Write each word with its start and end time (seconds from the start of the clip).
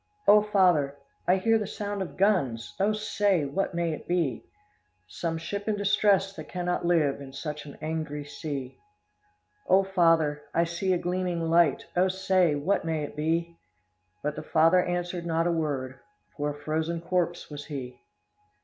'O 0.27 0.41
father, 0.41 0.97
I 1.27 1.35
hear 1.35 1.59
the 1.59 1.67
sound 1.67 2.01
of 2.01 2.17
guns, 2.17 2.73
O 2.79 2.91
say, 2.91 3.45
what 3.45 3.75
may 3.75 3.93
it 3.93 4.07
be?' 4.07 4.43
'Some 5.07 5.37
ship 5.37 5.67
in 5.67 5.75
distress 5.75 6.35
that 6.35 6.49
can 6.49 6.65
not 6.65 6.83
live 6.87 7.21
In 7.21 7.31
such 7.31 7.67
an 7.67 7.77
angry 7.83 8.25
sea.' 8.25 8.79
'O 9.69 9.83
father, 9.83 10.41
I 10.55 10.63
see 10.63 10.91
a 10.93 10.97
gleaming 10.97 11.51
light, 11.51 11.85
O 11.95 12.07
say, 12.07 12.55
what 12.55 12.83
may 12.83 13.03
it 13.03 13.15
be?' 13.15 13.59
But 14.23 14.35
the 14.35 14.41
father 14.41 14.83
answered 14.83 15.23
not 15.27 15.45
a 15.45 15.51
word, 15.51 15.99
For 16.35 16.49
a 16.49 16.59
frozen 16.59 16.99
corpse 17.01 17.51
was 17.51 17.65
he. 17.65 17.99